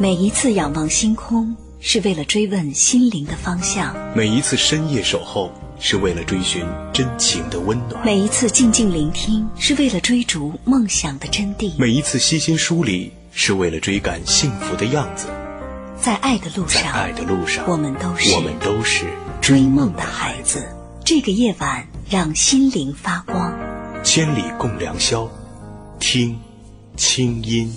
[0.00, 15.26] 每一次仰望星空，是为了追问心灵的方向；每一次深夜守候，是为了追寻真情的温暖；每一次静静聆听，是为了追逐梦想的真谛；每一次悉心梳理，是为了追赶幸福的样子。
[16.00, 19.04] 在爱的路上，在爱的路上，我们都是我们都是
[19.42, 20.66] 追梦的孩子。
[21.04, 23.54] 这个夜晚，让心灵发光。
[24.02, 25.28] 千里共良宵，
[25.98, 26.38] 听
[26.96, 27.70] 清音。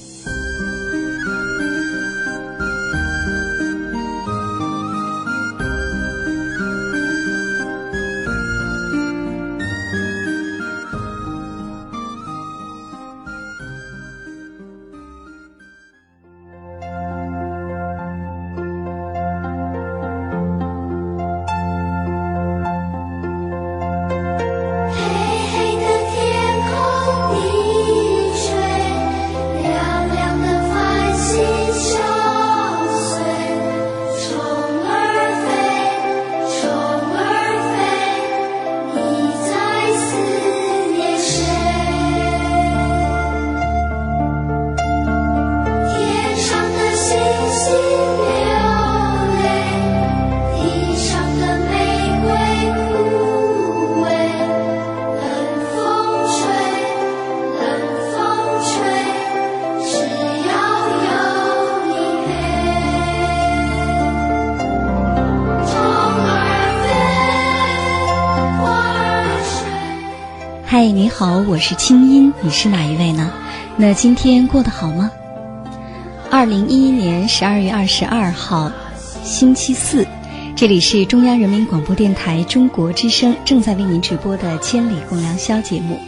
[71.48, 73.31] 我是清音，你是哪一位呢？
[73.76, 75.11] 那今天过得好吗？
[76.31, 78.71] 二零一一年十二月二十二号，
[79.23, 80.08] 星期四，
[80.55, 85.99] 这里是中央人民广播电台中国之声正在为您直播的《千里共良宵》节目。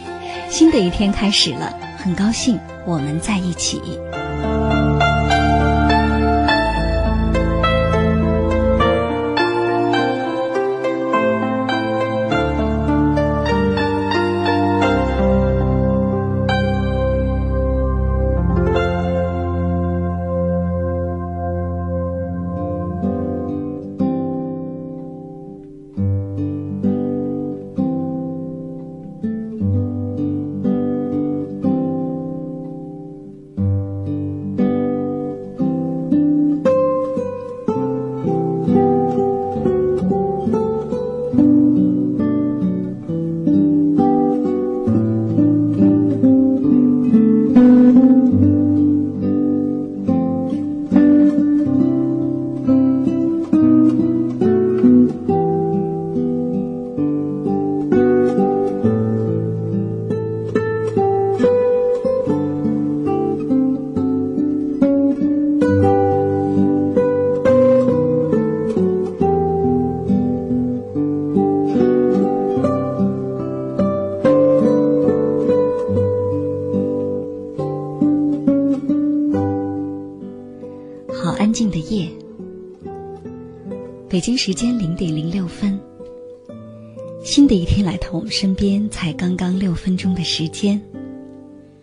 [0.48, 3.80] 新的一天开始了，很高兴我们在一起。
[84.46, 85.76] 时间零点零六分，
[87.24, 90.80] 新的一天来到我们身边，才刚刚六分钟的时间，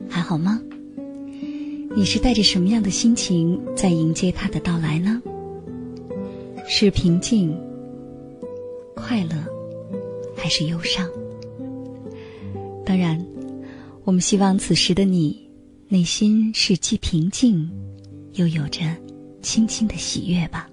[0.08, 0.62] 还好吗？
[1.94, 5.22] 你是带着什么样的心情在迎接它的到来呢？
[6.66, 7.54] 是平静、
[8.96, 9.36] 快乐，
[10.34, 11.06] 还是忧伤？
[12.86, 13.22] 当然，
[14.06, 15.38] 我们希望此时的你，
[15.90, 17.70] 内心是既平静，
[18.36, 18.80] 又有着
[19.42, 20.70] 轻轻的喜悦吧。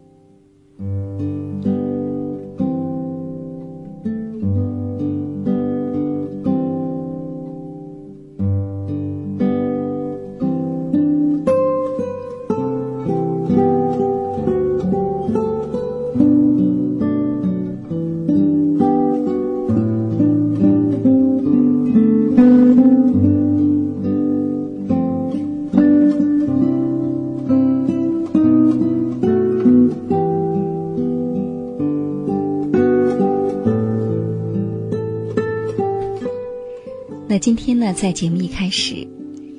[37.30, 39.06] 那今天呢，在节目一开始，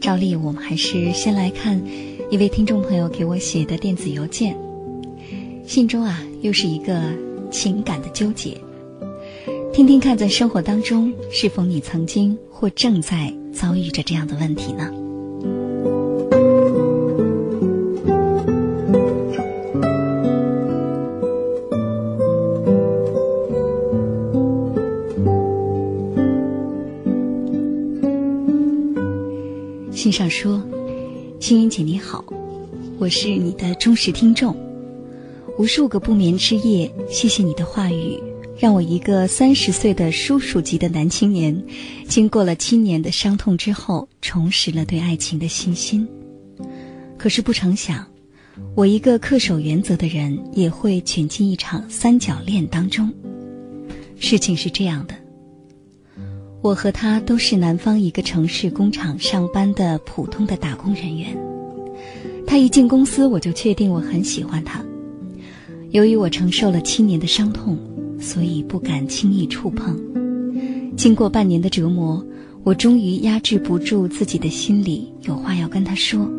[0.01, 1.81] 照例我们还是先来看
[2.29, 4.57] 一位听众朋友给我写的电子邮件。
[5.65, 7.01] 信中啊，又是一个
[7.49, 8.57] 情感的纠结。
[9.71, 14.91] 听听看，在生活当中，是否你曾经或正在遭遇着这样的问题呢？
[30.11, 30.61] 上说
[31.39, 32.25] ：“青云姐你好，
[32.97, 34.55] 我是你的忠实听众，
[35.57, 38.19] 无数个不眠之夜，谢谢你的话语，
[38.57, 41.63] 让我一个三十岁的叔叔级的男青年，
[42.07, 46.07] 经过了七年的伤痛之后，重拾了对爱情的信心。
[47.17, 48.05] 可是不成想，
[48.75, 53.13] 我一个恪守原则的人，也会卷进一场三角恋当中。
[54.19, 55.15] 事情是这样的。”
[56.61, 61.35] 我和他都是南方一个城市工厂上班的普通的打工人员。
[62.45, 64.79] 他一进公司，我就确定我很喜欢他。
[65.89, 67.75] 由于我承受了七年的伤痛，
[68.19, 69.99] 所以不敢轻易触碰。
[70.95, 72.23] 经过半年的折磨，
[72.63, 76.29] 我终于压制不住自己的心里，有话要跟他说。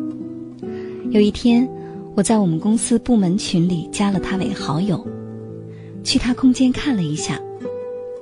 [1.11, 1.67] 有一天，
[2.15, 5.05] 我在我们公司部门群里加了他为好友，
[6.01, 7.41] 去他空间看了一下。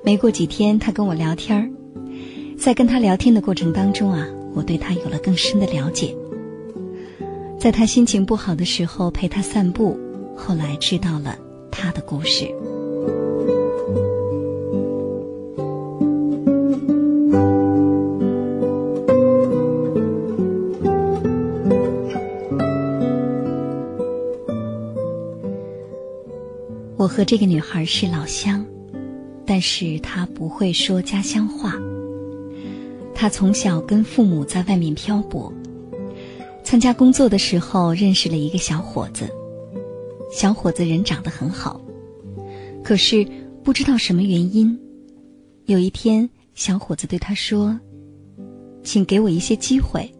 [0.03, 1.69] 没过几天，他跟我聊天儿。
[2.62, 6.16] 在跟他聊天的过程当中啊，我对他有了更深的了解。
[7.60, 10.00] 在他心情不好的时候陪他散步，
[10.38, 11.36] 后来知道了
[11.72, 12.48] 他的故事。
[26.96, 28.63] 我和这个女孩是老乡，
[29.48, 31.75] 但是她不会说家乡话。
[33.21, 35.53] 他从小跟父母在外面漂泊，
[36.63, 39.29] 参加工作的时候认识了一个小伙子。
[40.31, 41.79] 小伙子人长得很好，
[42.83, 43.23] 可是
[43.63, 44.75] 不知道什么原因，
[45.65, 47.79] 有一天小伙子对他说
[48.83, 50.12] ：“请给我一些机会，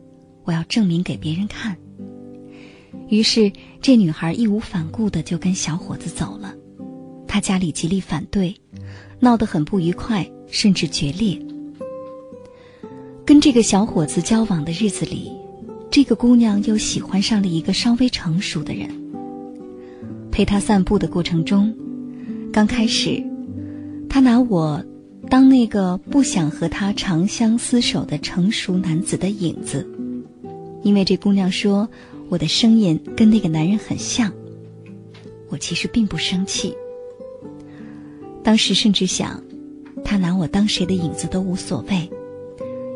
[0.44, 1.76] 我要证明给别人看。”
[3.10, 3.52] 于是
[3.82, 6.54] 这女孩义无反顾的就跟小伙子走了。
[7.28, 8.56] 他家里极力反对，
[9.20, 11.36] 闹得很不愉快，甚至决裂。
[13.42, 15.32] 这个小伙子交往的日子里，
[15.90, 18.88] 这个姑娘又喜欢上了一个稍微成熟的人。
[20.30, 21.76] 陪他散步的过程中，
[22.54, 23.24] 刚开始，
[24.08, 24.86] 他拿我
[25.28, 29.90] 当那个不想和他长相厮守的成熟男子的影子，
[30.84, 31.90] 因为这姑娘说
[32.30, 34.32] 我的声音跟那个男人很像。
[35.50, 36.76] 我其实并不生气，
[38.44, 39.44] 当时甚至想，
[40.04, 42.08] 他拿我当谁的影子都无所谓。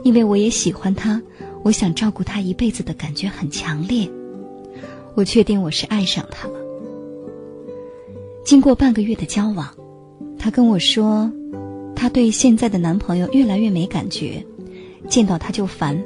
[0.06, 1.20] 因为我也喜欢他，
[1.64, 4.08] 我想照顾他一辈子的感觉很强烈。
[5.16, 6.54] 我确定我是爱上他了。
[8.46, 9.68] 经过半个月的交往，
[10.38, 11.32] 他跟我说，
[11.96, 14.46] 他对现在的男朋友越来越没感觉，
[15.10, 16.00] 见到他就烦。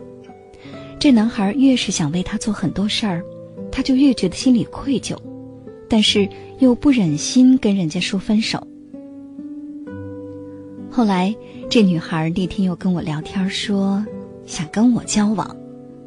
[0.97, 3.21] 这男孩越是想为他做很多事儿，
[3.69, 5.13] 他就越觉得心里愧疚，
[5.89, 6.25] 但是
[6.59, 8.65] 又不忍心跟人家说分手。
[10.99, 11.33] 后来。
[11.69, 14.05] 这女孩那天又跟我聊天，说
[14.45, 15.55] 想跟我交往，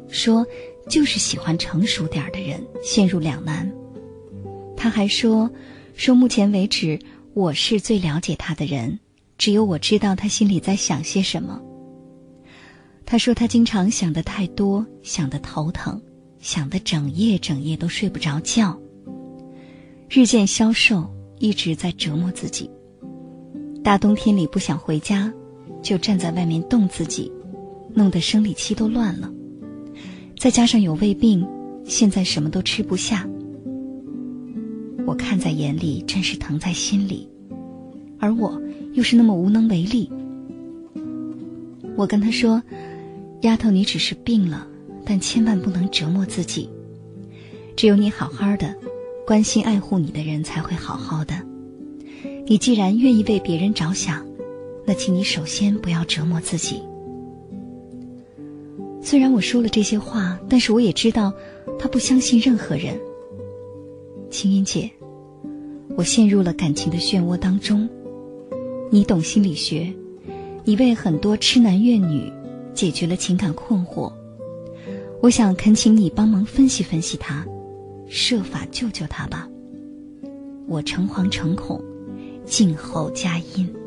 [0.07, 0.45] 说
[0.87, 3.67] 就是喜欢成熟点的人，陷入两难。
[4.77, 5.49] 她还说，
[5.95, 6.99] 说目前为止
[7.33, 8.99] 我是最了解他的人，
[9.35, 11.59] 只有我知道他心里在想些什么。
[13.03, 15.99] 她说她经常想的太多，想的头疼，
[16.39, 18.79] 想的整夜整夜都睡不着觉，
[20.07, 22.69] 日渐消瘦，一直在折磨自己。
[23.83, 25.31] 大冬天里不想回家。
[25.81, 27.29] 就站在外面冻自己，
[27.93, 29.29] 弄得生理期都乱了，
[30.39, 31.45] 再加上有胃病，
[31.83, 33.27] 现在什么都吃不下。
[35.05, 37.27] 我看在眼里，真是疼在心里，
[38.17, 38.61] 而我
[38.93, 40.09] 又是那么无能为力。
[41.97, 42.63] 我跟他说
[43.43, 44.65] ：“丫头，你只是病了，
[45.03, 46.69] 但千万不能折磨自己。
[47.75, 48.73] 只有你好好的，
[49.27, 51.35] 关心爱护你的人才会好好的。
[52.45, 54.25] 你既然愿意为别人着想。”
[54.85, 56.83] 那请你首先不要折磨自己。
[59.01, 61.33] 虽然我说了这些话，但是我也知道，
[61.79, 62.99] 他不相信任何人。
[64.29, 64.91] 青音姐，
[65.95, 67.87] 我陷入了感情的漩涡当中。
[68.91, 69.93] 你懂心理学，
[70.65, 72.29] 你为很多痴男怨女
[72.73, 74.11] 解决了情感困惑。
[75.21, 77.47] 我想恳请你帮忙分析分析他，
[78.09, 79.47] 设法救救他吧。
[80.67, 81.81] 我诚惶诚恐，
[82.45, 83.82] 静候佳音。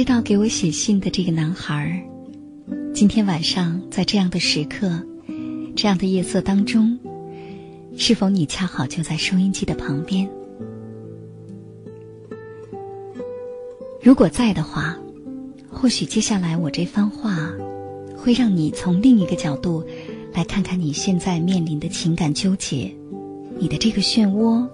[0.00, 2.02] 知道给我写信的这个男孩，
[2.94, 4.98] 今天晚上在这样的时刻、
[5.76, 6.98] 这样的夜色当中，
[7.98, 10.26] 是否你恰好就在收音机的旁边？
[14.00, 14.96] 如果在的话，
[15.68, 17.52] 或许接下来我这番话，
[18.16, 19.84] 会让你从另一个角度
[20.32, 22.90] 来看看你现在面临的情感纠结，
[23.58, 24.66] 你的这个漩涡，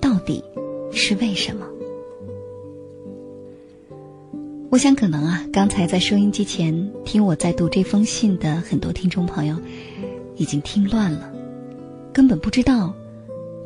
[0.00, 0.42] 到底
[0.92, 1.66] 是为什么？
[4.68, 9.56] 我想，可能啊，刚才在收音机前听我在读这封信的很多听众朋友，
[10.36, 11.32] 已经听乱了，
[12.12, 12.92] 根本不知道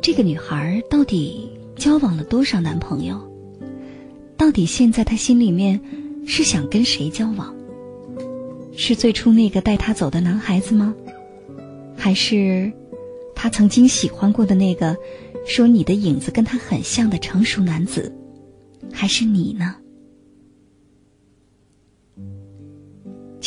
[0.01, 3.19] 这个女孩到底交往了多少男朋友，
[4.37, 5.81] 到底现在她心里面
[6.27, 7.53] 是想跟谁交往？
[8.77, 10.93] 是最初那个带她走的男孩子吗？
[11.97, 12.71] 还是
[13.35, 14.95] 她曾经喜欢过的那个
[15.47, 18.15] 说你的影子跟他很像的成熟男子？
[18.93, 19.75] 还是你呢？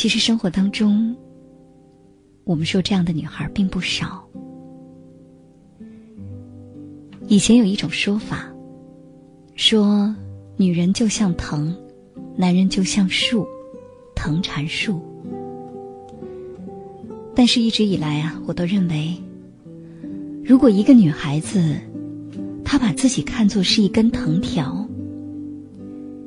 [0.05, 1.15] 其实生活当中，
[2.43, 4.23] 我们说这样的女孩并不少。
[7.25, 8.47] 以前有一种说法，
[9.55, 10.15] 说
[10.57, 11.75] 女人就像藤，
[12.37, 13.47] 男人就像树，
[14.13, 15.01] 藤缠树。
[17.33, 19.11] 但是，一直以来啊，我都认为，
[20.43, 21.79] 如果一个女孩子，
[22.63, 24.87] 她把自己看作是一根藤条，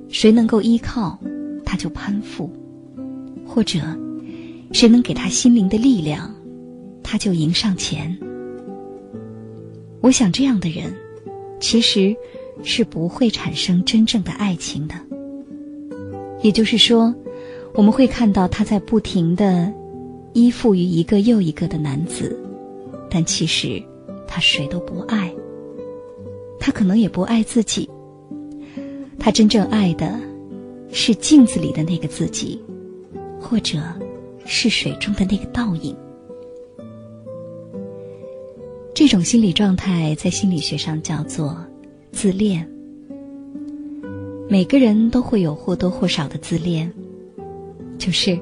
[0.09, 1.17] 谁能够依靠，
[1.65, 2.51] 她就攀附。
[3.49, 3.81] 或者，
[4.73, 6.33] 谁能给他心灵的力量，
[7.03, 8.17] 他就迎上前。
[10.03, 10.95] 我想，这样的人，
[11.59, 12.15] 其实
[12.63, 14.95] 是不会产生真正的爱情的。
[16.43, 17.13] 也就是说，
[17.73, 19.73] 我们会看到他在不停的
[20.35, 22.39] 依附于一个又一个的男子，
[23.11, 23.83] 但其实
[24.27, 25.35] 他谁都不爱。
[26.61, 27.89] 他可能也不爱自己。
[29.19, 30.21] 他真正爱的，
[30.93, 32.61] 是镜子里的那个自己。
[33.41, 33.81] 或者，
[34.45, 35.97] 是水中的那个倒影。
[38.95, 41.57] 这种心理状态在心理学上叫做
[42.11, 42.69] 自恋。
[44.49, 46.93] 每个人都会有或多或少的自恋，
[47.99, 48.39] 就是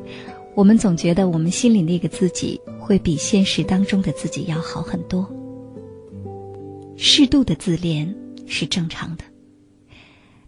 [0.55, 5.29] 我们总觉得我们心里那个自己会比现实当中的自己要好很多。
[6.97, 8.15] 适度的自恋
[8.47, 9.25] 是正常的，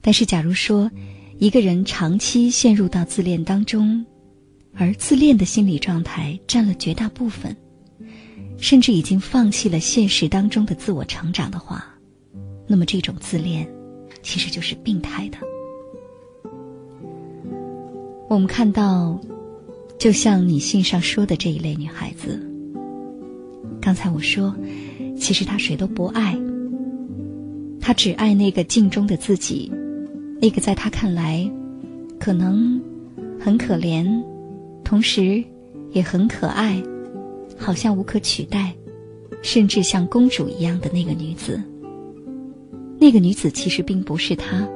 [0.01, 0.91] 但是假如说
[1.37, 4.07] 一个人长期陷入到自恋当中，
[4.81, 7.55] 而自恋的心理状态占了绝大部分，
[8.57, 11.85] 甚至已经放弃了现实当中的自我成长的话，
[12.65, 13.69] 那么这种自恋
[14.23, 15.39] 其实就是病态的。
[18.29, 19.21] 我们看到，
[19.99, 22.41] 就像你信上说的这一类女孩子，
[23.81, 24.55] 刚才我说，
[25.19, 26.39] 其实她谁都不爱，
[27.81, 29.73] 她只爱那个镜中的自己，
[30.41, 31.51] 那个在她看来
[32.21, 32.81] 可能
[33.41, 34.07] 很可怜。
[34.89, 35.45] 同时，
[35.91, 36.83] 也很可爱，
[37.59, 38.75] 好像无可取代，
[39.43, 41.63] 甚至像公主一样的那个女子。
[42.99, 44.67] 那个女子其实并不是她。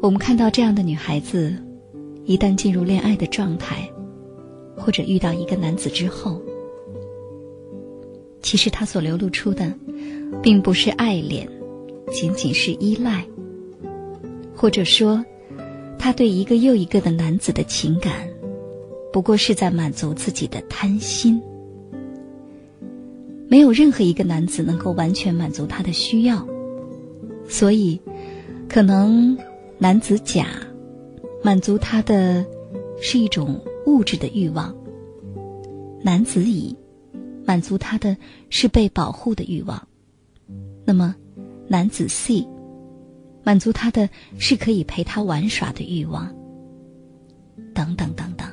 [0.00, 1.52] 我们看到这样的女孩子，
[2.26, 3.90] 一旦进入恋爱的状态，
[4.76, 6.40] 或者遇到一个男子之后，
[8.40, 9.74] 其实她所流露出的，
[10.40, 11.48] 并不是爱恋，
[12.12, 13.26] 仅仅是依赖，
[14.54, 15.24] 或者说。
[16.02, 18.30] 他对一个又一个的男子的情感，
[19.12, 21.42] 不过是在满足自己的贪心。
[23.48, 26.48] 没有任何一个男子能够完全满足他的需要，
[27.46, 28.00] 所以，
[28.66, 29.36] 可能
[29.76, 30.46] 男子甲
[31.42, 32.46] 满足他的
[33.02, 34.74] 是一种物质的欲望，
[36.02, 36.76] 男子乙
[37.44, 38.16] 满足他的
[38.48, 39.86] 是被保护的欲望，
[40.86, 41.14] 那么
[41.68, 42.48] 男子 C。
[43.42, 46.32] 满足他的是可以陪他玩耍的欲望，
[47.74, 48.46] 等等等等。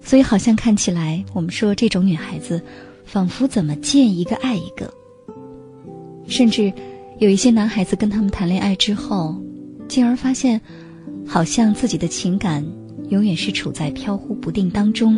[0.00, 2.62] 所以，好像看起来，我们说这种女孩子，
[3.04, 4.92] 仿佛怎么见一个爱一个。
[6.28, 6.72] 甚至
[7.18, 9.40] 有一些男孩子跟他们谈恋爱之后，
[9.88, 10.60] 进而发现，
[11.26, 12.64] 好像自己的情感
[13.08, 15.16] 永远是处在飘忽不定当中，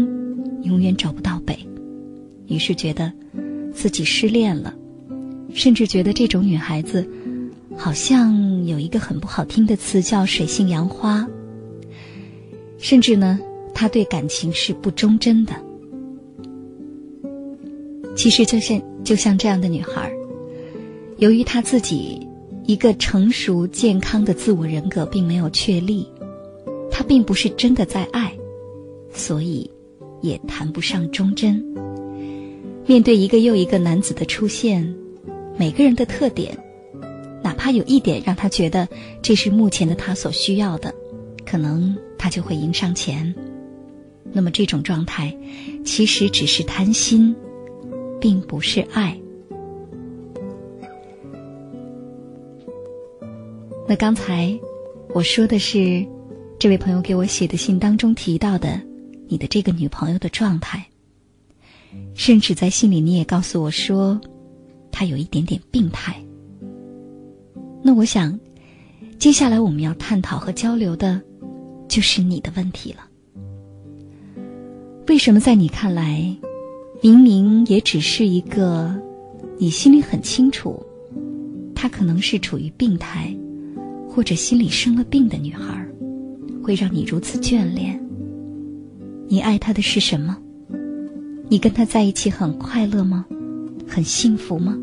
[0.62, 1.58] 永远找不到北。
[2.46, 3.12] 于是觉得
[3.74, 4.74] 自己失恋了，
[5.52, 7.06] 甚至觉得这种女孩子。
[7.80, 11.24] 好像有一个很不好听的词叫“水性杨花”，
[12.76, 13.38] 甚至呢，
[13.72, 15.52] 他对感情是不忠贞的。
[18.16, 20.12] 其实，就像就像这样的女孩，
[21.18, 22.26] 由于她自己
[22.66, 26.04] 一个成熟健康的自我人格并没有确立，
[26.90, 28.36] 她并不是真的在爱，
[29.12, 29.70] 所以
[30.20, 31.64] 也谈不上忠贞。
[32.86, 34.92] 面对一个又一个男子的出现，
[35.56, 36.58] 每个人的特点。
[37.42, 38.88] 哪怕有一点让他觉得
[39.22, 40.94] 这是目前的他所需要的，
[41.46, 43.34] 可能他就会迎上前。
[44.32, 45.34] 那么这种状态，
[45.84, 47.34] 其实只是贪心，
[48.20, 49.18] 并不是爱。
[53.88, 54.58] 那刚才
[55.14, 56.06] 我说的是，
[56.58, 58.78] 这位朋友给我写的信当中提到的
[59.28, 60.84] 你的这个女朋友的状态，
[62.14, 64.20] 甚至在信里你也告诉我说，
[64.92, 66.22] 她有一点点病态。
[67.88, 68.38] 那我想，
[69.18, 71.18] 接下来我们要探讨和交流的，
[71.88, 72.98] 就是你的问题了。
[75.06, 76.36] 为什么在你看来，
[77.00, 78.94] 明明也只是一个，
[79.56, 80.84] 你心里很清楚，
[81.74, 83.34] 她可能是处于病态？
[84.06, 85.82] 或者心里生了病的女孩，
[86.62, 87.98] 会让你如此眷恋。
[89.28, 90.36] 你爱她的是什么？
[91.48, 93.24] 你跟她在一起很快乐吗？
[93.86, 94.76] 很幸福吗？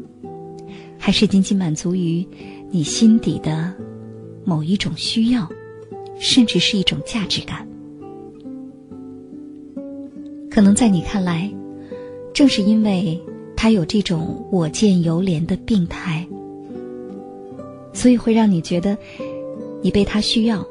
[0.97, 2.27] 还是仅仅满足于
[2.71, 3.73] 你心底的
[4.43, 5.47] 某一种需要，
[6.19, 7.67] 甚至是一种价值感？
[10.49, 11.53] 可能在你看来，
[12.33, 13.19] 正是因为
[13.55, 16.25] 他有这种我见犹怜的病态。
[17.93, 18.97] 所以会让你觉得，
[19.81, 20.65] 你被他需要，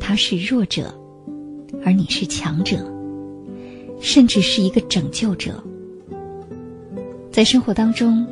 [0.00, 0.92] 他是弱者，
[1.84, 2.78] 而你是强者，
[4.00, 5.62] 甚至是一个拯救者。
[7.30, 8.26] 在生活当中，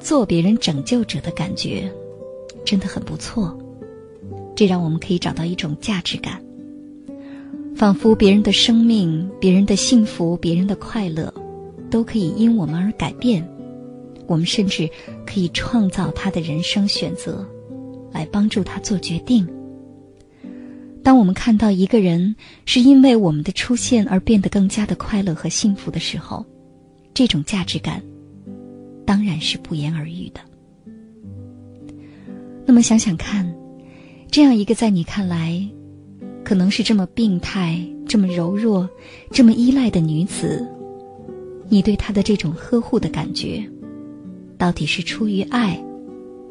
[0.00, 1.90] 做别人拯救者的感觉，
[2.64, 3.56] 真的很不错。
[4.54, 6.42] 这让我们可以找到一种价值感，
[7.76, 11.32] 仿佛别人的生命、别人的幸福、别人的快乐，
[11.90, 13.48] 都可以因我们而改变。
[14.26, 14.88] 我们甚至
[15.24, 17.46] 可以创造他的人生选择，
[18.12, 19.46] 来帮助他做决定。
[21.02, 26.44] 当我们看到一个人是因为我们的出现而变得更加的快乐和幸福的时候，
[27.14, 28.02] 这种价值感
[29.08, 30.40] 当然是不言而喻的。
[32.66, 33.50] 那么想想看，
[34.30, 35.66] 这样一个在你看来
[36.44, 38.86] 可能是这么病态、这么柔弱、
[39.30, 40.68] 这么依赖的女子，
[41.70, 43.66] 你对她的这种呵护的感觉。
[44.58, 45.82] 到底是出于爱，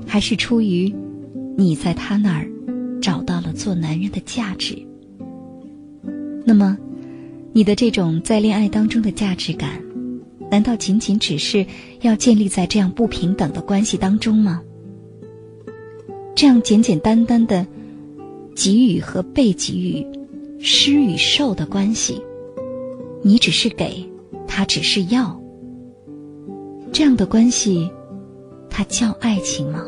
[0.08, 0.92] 还是出于
[1.56, 2.50] 你在她那儿
[3.00, 4.76] 找到了做男人的价值？
[6.44, 6.76] 那么，
[7.54, 9.80] 你的这种在恋爱当中的价值感，
[10.50, 11.66] 难道仅仅只是
[12.02, 14.62] 要建立在这样不平等的关系当中吗？
[16.36, 17.66] 这样简简单单的
[18.56, 20.06] 给予和被给予、
[20.60, 22.22] 施与受的关系，
[23.22, 24.04] 你只是给，
[24.48, 25.40] 他只是要，
[26.92, 27.90] 这样的关系。
[28.70, 29.84] 它叫爱情吗？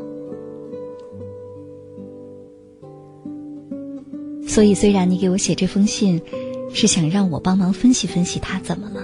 [4.47, 6.19] 所以，虽然你给我写这封信，
[6.73, 9.03] 是想让我帮忙分析分析他怎么了，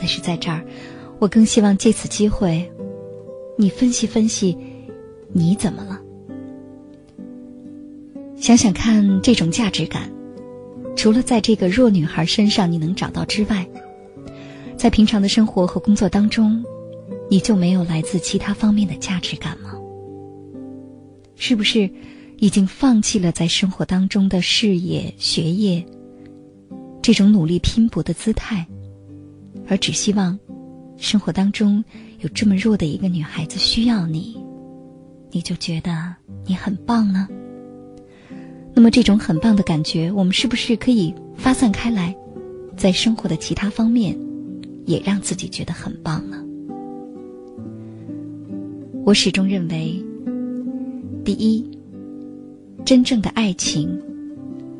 [0.00, 0.64] 但是在这儿，
[1.18, 2.66] 我更希望借此机会，
[3.58, 4.56] 你分析分析
[5.30, 6.00] 你怎么了。
[8.36, 10.10] 想想看，这种价值感，
[10.96, 13.68] 除了在这个弱女孩身上你能找到之外，
[14.78, 16.64] 在平常的生活和工作当中。
[17.32, 19.74] 你就没有来自其他方面的价值感吗？
[21.36, 21.88] 是不是
[22.38, 25.86] 已经放弃了在生活当中的事业、学业
[27.00, 28.66] 这种努力拼搏的姿态，
[29.70, 30.36] 而只希望
[30.96, 31.82] 生活当中
[32.18, 34.36] 有这么弱的一个女孩子需要你，
[35.30, 36.12] 你就觉得
[36.44, 37.28] 你很棒呢？
[38.74, 42.12] 那么这种很棒的感觉，我们是不是可以发散开来，
[42.76, 44.18] 在生活的其他方面
[44.86, 46.44] 也让自己觉得很棒呢？
[49.04, 50.04] 我始终认为，
[51.24, 51.64] 第一，
[52.84, 53.96] 真正的爱情，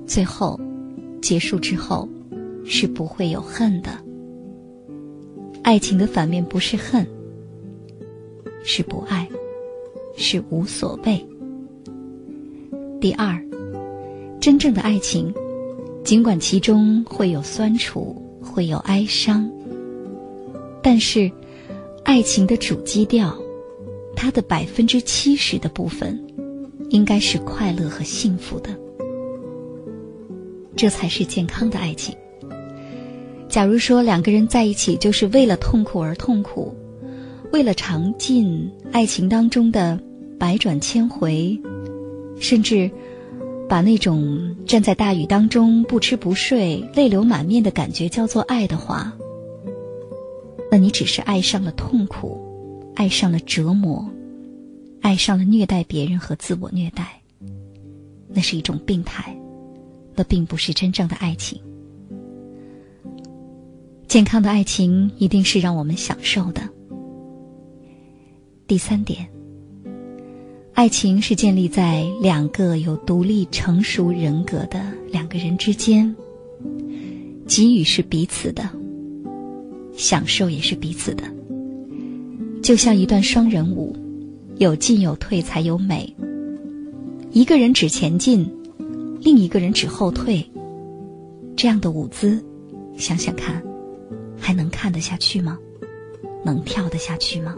[0.05, 0.61] 最后
[1.23, 2.09] 结束之后
[2.65, 4.10] 是不会有恨的。
[5.71, 7.07] 爱情的反面不是恨，
[8.65, 9.29] 是不爱，
[10.17, 11.25] 是无所谓。
[13.01, 13.41] 第二，
[14.41, 15.33] 真正的爱情，
[16.03, 19.49] 尽管其中会有酸楚，会有哀伤，
[20.83, 21.31] 但是
[22.03, 23.41] 爱情的主基调。
[24.17, 26.21] 它的百分之七十的部分，
[26.89, 28.77] 应该是快乐和幸福的，
[30.75, 32.13] 这才是健康的爱情。
[33.51, 36.73] 假如说两个人在一起就是为了痛苦而痛苦，
[37.53, 40.01] 为了尝尽爱情当中的
[40.39, 41.61] 百转千回，
[42.39, 42.89] 甚至
[43.69, 49.13] 把那种站在大雨当中不吃不睡、泪流满面的感觉叫做爱的话，
[50.71, 52.47] 那你只是爱上了痛苦。
[52.97, 54.11] 爱上了折磨，
[55.01, 57.23] 爱上了虐待别人和自我虐待，
[58.29, 59.35] 那是一种病态，
[60.15, 61.59] 那并不是真正的爱情。
[64.11, 66.61] 健康的爱情一定是让我们享受的。
[68.67, 69.29] 第三点，
[70.73, 76.13] 爱情是建立在两个有独立成熟人格的两个人之间，
[77.47, 78.69] 给予是彼此的，
[79.97, 81.23] 享受也是彼此的。
[82.65, 83.95] 就像一段双人舞，
[84.57, 86.13] 有进有退才有美。
[87.31, 88.45] 一个人只前进，
[89.21, 90.45] 另一个人只后退，
[91.55, 92.45] 这样的舞姿，
[92.97, 93.63] 想想看，
[94.41, 95.59] 还能看得下去吗？
[96.43, 97.55] 能跳得下去吗？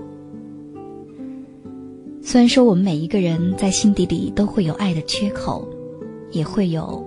[2.20, 5.66] 虽然说我们每一个人在心底里都会有爱的缺口，
[6.30, 7.04] 也会有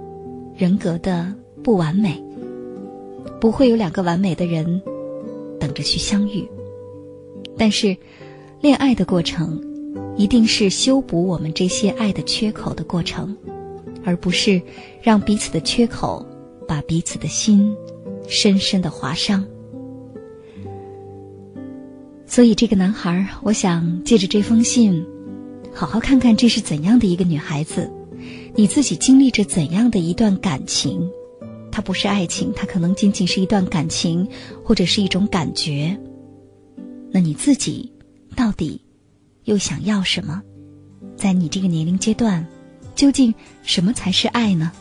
[0.58, 1.34] 人格的
[1.64, 2.22] 不完美，
[3.40, 4.82] 不会有两个完美的人
[5.60, 6.48] 等着去相遇。
[7.58, 7.96] 但是，
[8.62, 9.62] 恋爱的过程
[10.18, 13.36] 一定是修补我们这些爱的缺口的过程，
[14.04, 14.62] 而不是
[15.02, 16.26] 让彼此的缺口
[16.68, 17.76] 把彼此的心
[18.28, 19.46] 深深的划伤。
[22.28, 25.06] 所以，这个男孩，我想借着这封信，
[25.74, 27.90] 好好看看这是怎样的一个女孩子，
[28.56, 31.10] 你自己经历着怎样的一段感情？
[31.72, 34.28] 它不是爱情，它可能仅仅是一段感情，
[34.64, 35.98] 或者是一种感觉。
[37.12, 37.94] 那你自己
[38.36, 38.82] 到底
[39.44, 40.42] 又想要什么？
[41.16, 42.46] 在你这个年龄阶段，
[42.96, 43.34] 究竟
[43.64, 44.72] 什么才是爱呢？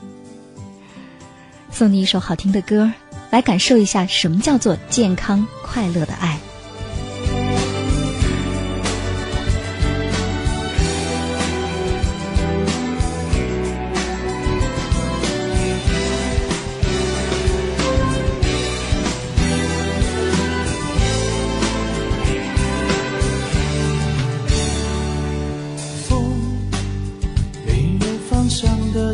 [1.71, 2.91] 送你一首好听的歌，
[3.31, 6.41] 来感受一下什么叫做健康快乐的爱。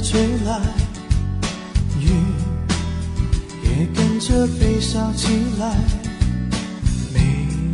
[0.03, 0.61] 吹来，
[2.01, 2.09] 雨
[3.63, 5.77] 也跟着悲伤起来。
[7.13, 7.21] 没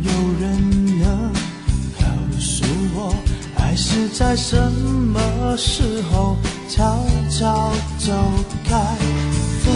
[0.03, 1.31] 有人能
[1.97, 2.05] 告
[2.37, 3.15] 诉我，
[3.57, 6.35] 爱是在什么时候
[6.67, 8.11] 悄悄走
[8.67, 8.75] 开。
[9.63, 9.73] 风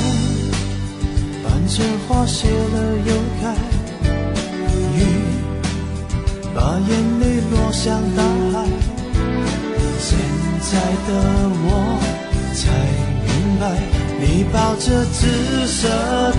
[1.44, 3.56] 伴着花谢了又开，
[4.98, 5.00] 雨
[6.54, 8.68] 把眼泪落向大海。
[10.00, 10.20] 现
[10.60, 11.10] 在的
[11.64, 12.11] 我。
[14.20, 15.88] 你抱着紫色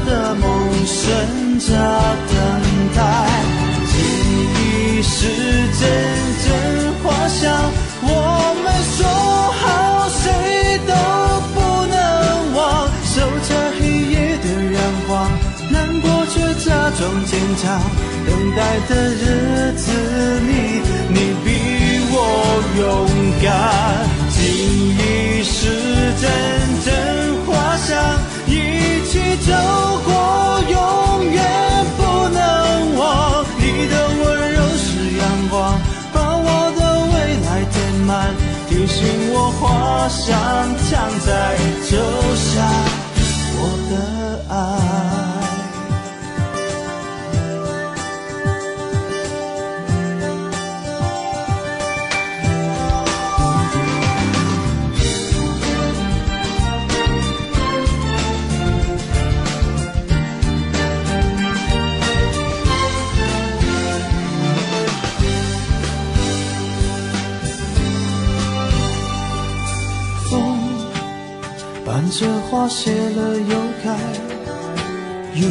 [0.06, 0.42] 的梦，
[0.86, 1.66] 顺着
[2.28, 2.34] 等
[2.96, 3.00] 待。
[3.88, 3.94] 记
[4.56, 5.26] 忆是
[5.78, 5.80] 阵
[6.44, 6.46] 阵
[7.02, 7.40] 花香，
[8.02, 8.06] 我
[8.62, 9.00] 们说
[9.60, 9.62] 好
[10.08, 10.22] 谁
[10.86, 10.90] 都
[11.54, 11.56] 不
[11.86, 11.94] 能
[12.54, 12.60] 忘。
[13.04, 13.14] 守
[13.48, 13.80] 着黑
[14.10, 15.10] 夜的阳光，
[15.70, 16.66] 难过却假
[16.98, 17.30] 装坚
[17.62, 17.62] 强。
[18.24, 19.22] 等待的日
[19.76, 19.84] 子
[20.40, 20.50] 里，
[21.08, 21.46] 你比
[22.10, 22.16] 我
[22.78, 22.80] 勇
[29.44, 29.52] 走
[30.04, 30.10] 过，
[30.70, 31.42] 永远
[31.96, 32.40] 不能
[32.96, 33.44] 忘。
[33.58, 34.86] 你的温柔是
[35.18, 35.78] 阳光，
[36.12, 36.46] 把我
[36.78, 36.80] 的
[37.12, 37.74] 未来填
[38.06, 38.10] 满，
[38.68, 40.30] 提醒我花香
[40.88, 40.90] 常
[41.26, 41.28] 在
[41.88, 41.90] 秋
[42.36, 42.62] 夏，
[72.14, 73.96] 这花谢了又开，
[75.32, 75.50] 雨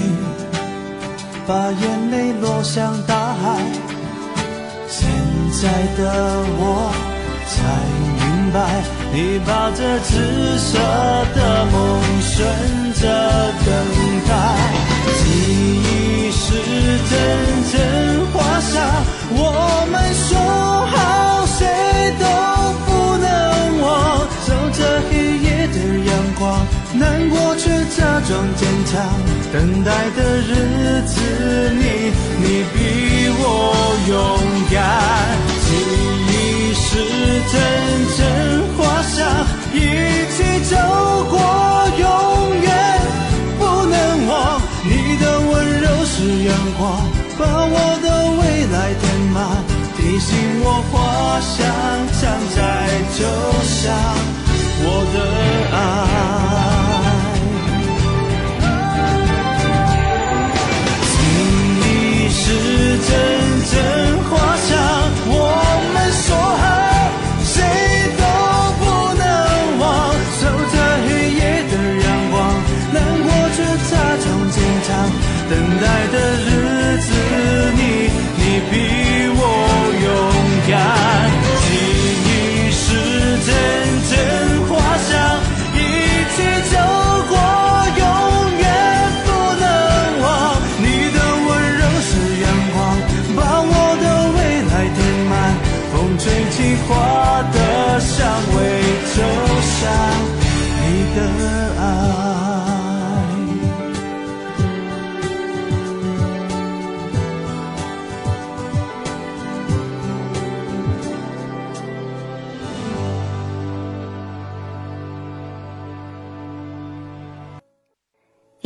[1.47, 3.57] 把眼泪落向大海。
[4.87, 5.09] 现
[5.59, 6.93] 在的我
[7.49, 7.55] 才
[8.19, 8.59] 明白，
[9.11, 10.11] 你把这紫
[10.59, 10.77] 色
[11.33, 12.45] 的梦顺
[12.93, 13.01] 着
[13.65, 13.67] 等
[14.29, 14.31] 待。
[15.17, 15.21] 记
[15.81, 16.45] 忆是
[17.09, 17.11] 阵
[17.71, 17.73] 阵
[18.31, 18.71] 花香，
[19.33, 19.41] 我
[19.91, 20.29] 们说
[20.93, 20.93] 好
[21.47, 21.57] 谁
[22.19, 22.23] 都
[22.85, 23.25] 不能
[23.81, 23.89] 忘，
[24.45, 24.47] 守
[24.77, 25.50] 着黑夜。
[26.93, 28.99] 难过却假装坚强，
[29.53, 30.49] 等待的日
[31.05, 31.21] 子
[31.69, 32.75] 里，你比
[33.37, 33.43] 我
[34.09, 34.11] 勇
[34.71, 34.75] 敢。
[35.65, 35.69] 记
[36.27, 36.33] 忆
[36.73, 36.81] 是
[37.51, 37.53] 阵
[38.17, 38.19] 阵
[38.75, 39.17] 花香，
[39.73, 39.77] 一
[40.33, 40.37] 起
[40.69, 40.75] 走
[41.29, 41.33] 过，
[41.99, 42.05] 永
[42.61, 42.65] 远
[43.59, 43.95] 不能
[44.27, 44.31] 忘。
[44.83, 45.49] 你的温
[45.81, 46.81] 柔是阳光，
[47.37, 48.05] 把我的
[48.41, 48.41] 未
[48.73, 49.37] 来填满，
[49.95, 50.29] 提醒
[50.63, 51.57] 我花香
[52.19, 52.19] 藏
[52.55, 52.57] 在
[53.17, 53.19] 就
[53.63, 53.77] 像。
[54.83, 55.17] 我的
[55.71, 55.77] 爱，
[61.05, 61.11] 情
[61.81, 62.41] 意是
[63.07, 63.09] 阵